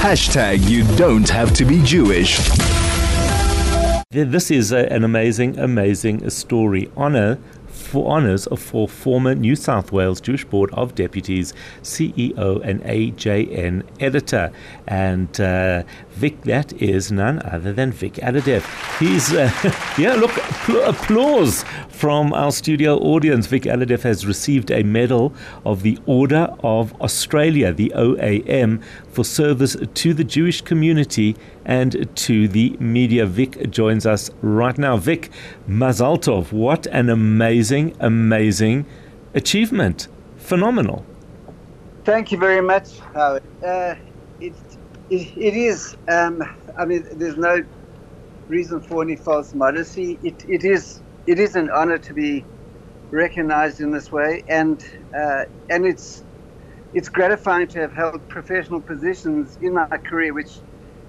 [0.00, 2.38] Hashtag you don't have to be Jewish.
[4.08, 6.90] This is a, an amazing, amazing story.
[6.96, 7.38] Honor
[7.90, 11.52] for honours for former New South Wales Jewish Board of Deputies
[11.82, 14.52] CEO and AJN editor.
[14.86, 18.64] And uh, Vic, that is none other than Vic Alhadeff.
[18.98, 19.50] He's, uh,
[19.98, 20.36] yeah, look,
[20.86, 23.46] applause from our studio audience.
[23.46, 29.76] Vic Alhadeff has received a medal of the Order of Australia, the OAM, for service
[29.94, 33.26] to the Jewish community and to the media.
[33.26, 34.96] Vic joins us right now.
[34.96, 35.30] Vic,
[35.68, 38.86] Mazal Tov, what an amazing, amazing
[39.34, 40.08] achievement.
[40.36, 41.04] Phenomenal.
[42.04, 43.00] Thank you very much.
[43.14, 43.96] Uh, it,
[44.40, 44.56] it,
[45.10, 46.42] it is, um,
[46.78, 47.62] I mean, there's no
[48.48, 50.18] reason for any false modesty.
[50.22, 52.44] It, it is it is an honor to be
[53.10, 54.84] recognized in this way, and
[55.16, 56.24] uh, and it's
[56.92, 60.62] it's gratifying to have held professional positions in my career, which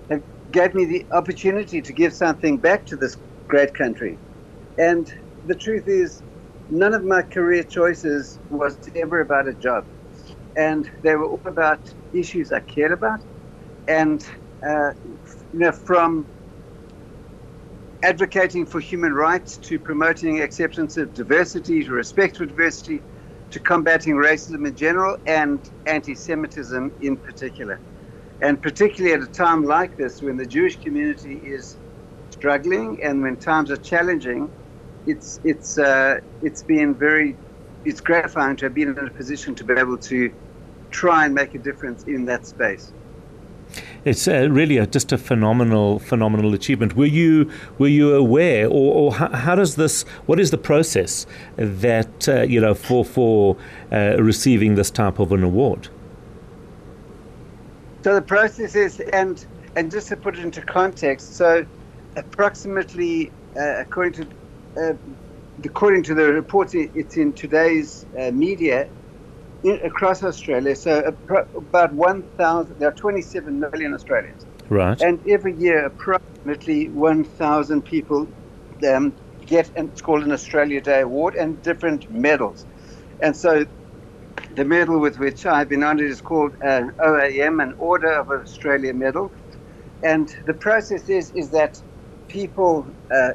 [0.10, 4.20] have gave me the opportunity to give something back to this great country.
[4.78, 5.08] And
[5.46, 6.24] the truth is,
[6.70, 9.86] none of my career choices was ever about a job,
[10.56, 13.20] and they were all about issues I cared about,
[13.88, 14.24] and
[14.66, 16.28] uh, you know from
[18.04, 23.04] advocating for human rights to promoting acceptance of diversity, to respect for diversity,
[23.52, 27.82] to combating racism in general and anti Semitism in particular.
[28.42, 31.78] And particularly at a time like this when the Jewish community is
[32.32, 34.52] struggling and when times are challenging,
[35.06, 37.38] it's, it's, uh, it's been very
[37.84, 40.32] it's gratifying to have been in a position to be able to
[40.92, 42.94] try and make a difference in that space.
[44.04, 46.96] It's uh, really a, just a phenomenal, phenomenal achievement.
[46.96, 50.04] Were you were you aware, or, or how, how, does this?
[50.26, 53.58] What is the process that uh, you know for for
[53.92, 55.90] uh, receiving this type of an award?
[58.04, 61.64] So the process is, and and just to put it into context, so
[62.16, 64.28] approximately, uh, according to
[64.78, 64.94] uh,
[65.64, 68.90] according to the reports, it's in today's uh, media
[69.64, 70.76] in, across Australia.
[70.76, 74.46] So about 1,000, there are 27 million Australians.
[74.70, 75.00] Right.
[75.02, 78.28] And every year, approximately 1,000 people
[78.88, 79.14] um,
[79.46, 82.66] get, and it's called an Australia Day Award, and different medals.
[83.22, 83.66] And so
[84.56, 88.94] the medal with which I've been honored is called an OAM, an Order of Australia
[88.94, 89.32] Medal.
[90.04, 91.82] And the process is, is that
[92.28, 93.34] people, uh,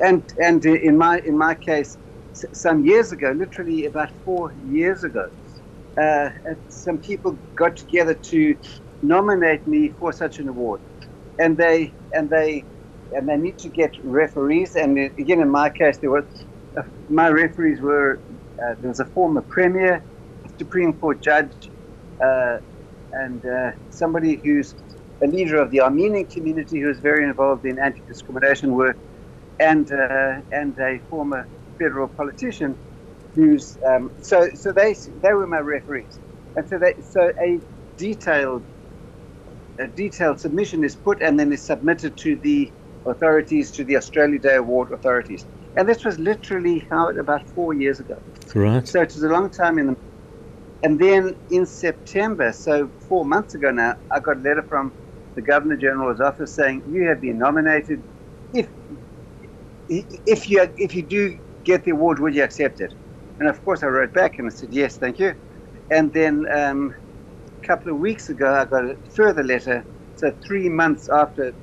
[0.00, 1.98] and, and in, my, in my case,
[2.52, 5.26] some years ago, literally about four years ago,
[6.00, 6.30] uh,
[6.68, 8.56] some people got together to
[9.02, 10.80] nominate me for such an award,
[11.38, 12.66] and they and they
[13.12, 14.74] and they need to get referees.
[14.74, 16.24] And again, in my case, there was
[16.76, 18.22] uh, my referees were
[18.62, 20.04] uh, there was a former premier,
[20.58, 21.70] Supreme Court judge,
[22.22, 22.58] uh,
[23.12, 24.74] and uh, somebody who's
[25.22, 28.98] a leader of the Armenian community who is very involved in anti-discrimination work,
[29.60, 31.48] and uh, and a former
[31.78, 32.78] federal politician
[33.34, 36.20] who's um, so so they they were my referees,
[36.56, 37.60] and so they so a
[37.96, 38.64] detailed
[39.78, 42.72] a detailed submission is put and then is submitted to the
[43.06, 45.46] authorities to the Australia Day Award authorities,
[45.76, 48.22] and this was literally how about four years ago.
[48.54, 48.86] Right.
[48.86, 49.96] So it was a long time in the.
[50.82, 54.94] And then in September, so four months ago now, I got a letter from
[55.34, 58.04] the Governor General's office saying you have been nominated.
[58.52, 58.68] If
[59.88, 62.94] if you if you do get the award, would you accept it?
[63.40, 65.34] And of course, I wrote back and I said, yes, thank you.
[65.90, 66.94] And then um,
[67.62, 69.86] a couple of weeks ago, I got a further letter,
[70.16, 71.54] so three months after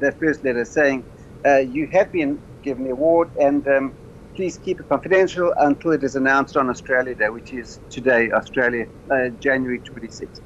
[0.00, 1.06] that first letter, saying,
[1.46, 3.94] uh, you have been given the award and um,
[4.36, 8.86] please keep it confidential until it is announced on Australia Day, which is today, Australia,
[9.12, 10.40] uh, January 26th.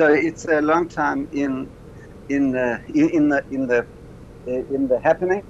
[0.00, 1.70] So it's a long time in
[2.28, 3.88] in the in the in the
[4.46, 5.44] in the happening,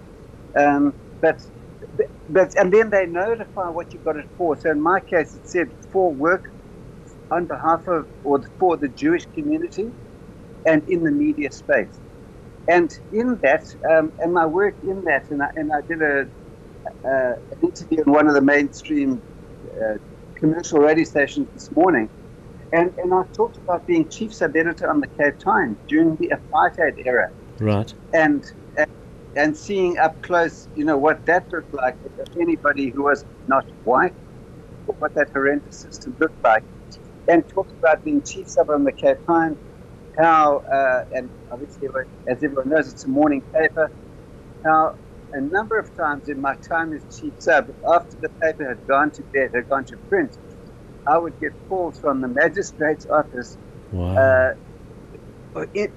[0.59, 1.41] um, but
[2.29, 4.57] but and then they notify what you got it for.
[4.57, 6.45] So in my case, it said for work
[7.31, 9.91] on behalf of or for the Jewish community
[10.67, 12.01] and in the media space.
[12.69, 16.21] And in that, um, and my work in that, and I, and I did a,
[17.09, 19.23] uh, an interview on one of the mainstream
[19.83, 19.95] uh,
[20.37, 22.11] commercial radio stations this morning,
[22.73, 26.31] and, and I talked about being chief sub editor on the Cape Times during the
[26.37, 27.29] apartheid era.
[27.59, 27.93] Right.
[28.13, 28.45] And,
[29.37, 33.65] and seeing up close, you know, what that looked like for anybody who was not
[33.85, 34.15] white,
[34.87, 36.65] or what that horrendous system looked like,
[37.29, 39.59] and talked about being chief sub on the Cape Times,
[40.19, 41.89] how, uh, and obviously,
[42.27, 43.91] as everyone knows, it's a morning paper,
[44.65, 44.95] how
[45.33, 49.11] a number of times in my time as chief sub, after the paper had gone
[49.13, 50.37] to bed, had gone to print,
[51.07, 53.59] I would get calls from the magistrate's office
[53.93, 54.17] wow.
[54.17, 54.51] uh,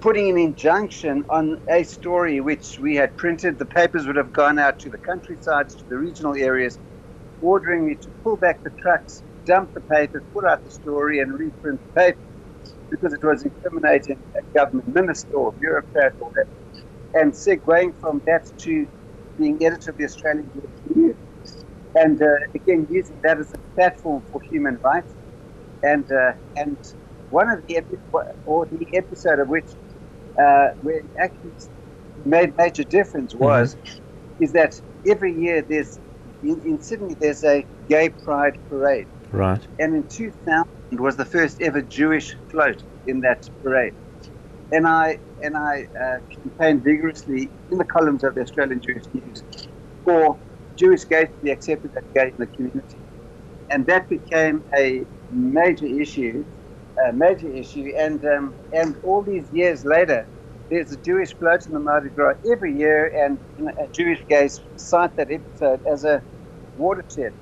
[0.02, 3.60] putting an injunction on a story which we had printed.
[3.60, 6.80] The papers would have gone out to the countrysides, to the regional areas,
[7.42, 11.34] ordering me to pull back the trucks, dump the papers, put out the story, and
[11.34, 12.20] reprint the paper
[12.92, 16.50] because it was incriminating a government minister or bureaucrat or whatever.
[17.14, 18.88] And segueing from that to
[19.38, 20.52] being editor of the Australian
[20.96, 21.16] News,
[21.96, 25.16] and uh, again using that as a platform for human rights,
[25.84, 26.78] and uh, and
[27.32, 27.98] one of the epi-
[28.46, 29.70] or the episode of which
[30.40, 31.52] uh, where it actually
[32.26, 33.44] made major difference mm-hmm.
[33.44, 34.44] was mm-hmm.
[34.44, 36.00] is that every year there's
[36.44, 39.08] in, in, Sydney there's a gay pride parade.
[39.32, 39.66] Right.
[39.80, 43.94] And in 2000 was the first ever Jewish float in that parade.
[44.72, 49.44] And I and I uh, campaigned vigorously in the columns of the Australian Jewish News
[50.06, 50.40] for
[50.78, 52.98] Jewish gays to be accepted as gay in the community.
[53.70, 56.46] And that became a major issue
[57.10, 57.92] a major issue.
[57.98, 60.30] And um, and all these years later,
[60.70, 63.40] there's a Jewish float in the Mardi Gras every year, and
[63.94, 66.24] Jewish gays cite that episode as a
[66.76, 67.34] watershed.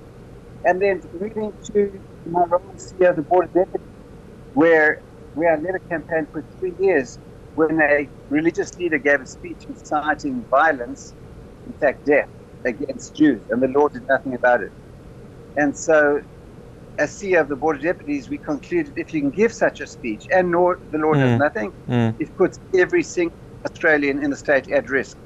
[0.66, 3.96] And then moving to my role as of the Board of Deputies,
[4.54, 5.04] where
[5.34, 7.20] where I led a campaign for three years
[7.56, 11.16] when a religious leader gave a speech inciting violence,
[11.66, 12.30] in fact death,
[12.66, 14.72] against Jews, and the law did nothing about it.
[15.56, 16.22] And so
[16.98, 19.88] as CEO of the Board of Deputies, we concluded if you can give such a
[19.88, 21.20] speech and nor, the law mm.
[21.20, 22.16] does nothing, mm.
[22.20, 25.18] it puts every single Australian in the state at risk.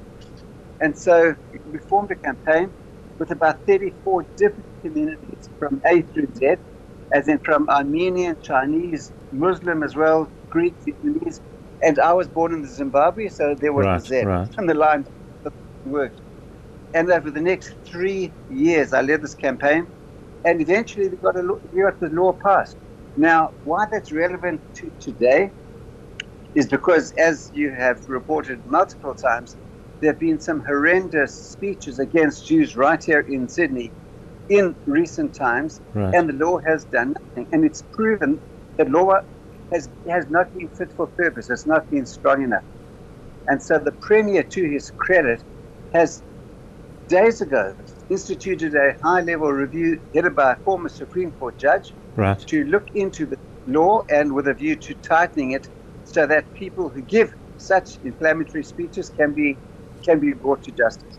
[0.80, 1.34] And so
[1.64, 2.70] we formed a campaign
[3.18, 6.56] with about 34 different communities from A through Z,
[7.12, 11.40] as in from Armenian, Chinese, Muslim as well, Greek, Vietnamese.
[11.82, 14.24] And I was born in Zimbabwe, so there was right, the Z.
[14.24, 14.48] Right.
[14.56, 15.06] And the line
[15.84, 16.20] worked.
[16.92, 19.86] And over the next three years, I led this campaign
[20.44, 21.42] and eventually we got, a,
[21.72, 22.76] we got the law passed.
[23.16, 25.50] Now, why that's relevant to today
[26.54, 29.56] is because, as you have reported multiple times,
[30.00, 33.92] there have been some horrendous speeches against Jews right here in Sydney
[34.48, 36.14] in recent times, right.
[36.14, 37.48] and the law has done nothing.
[37.52, 38.40] And it's proven
[38.76, 39.14] that law
[39.72, 42.64] has, has not been fit for purpose, it's not been strong enough.
[43.46, 45.42] And so the Premier, to his credit,
[45.92, 46.22] has
[47.08, 47.74] days ago
[48.10, 52.38] instituted a high level review headed by a former Supreme Court judge right.
[52.46, 55.68] to look into the law and with a view to tightening it
[56.04, 59.58] so that people who give such inflammatory speeches can be
[60.04, 61.18] can be brought to justice.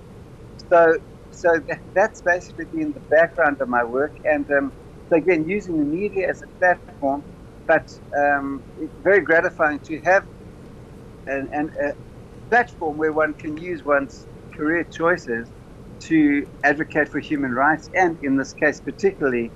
[0.69, 0.97] So
[1.31, 1.59] so
[1.93, 4.73] that's basically been the background of my work and um,
[5.09, 7.23] so again using the media as a platform
[7.67, 10.23] but um, it's very gratifying to have
[11.27, 11.93] an, an, a
[12.49, 15.51] platform where one can use one's career choices
[16.07, 19.51] to advocate for human rights and, in this case, particularly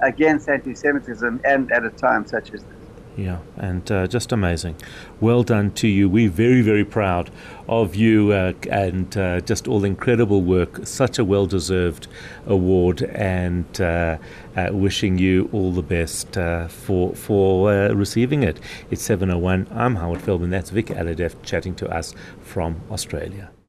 [0.00, 2.74] against anti Semitism and at a time such as this.
[3.16, 4.74] Yeah, and uh, just amazing.
[5.20, 6.08] Well done to you.
[6.08, 7.30] We're very, very proud
[7.68, 10.84] of you uh, and uh, just all incredible work.
[10.84, 12.08] Such a well deserved
[12.44, 14.18] award, and uh,
[14.56, 18.58] uh, wishing you all the best uh, for, for receiving it.
[18.90, 19.72] It's 7.01.
[19.72, 20.50] I'm Howard Feldman.
[20.50, 23.53] That's Vic Alhadeff chatting to us from Australia.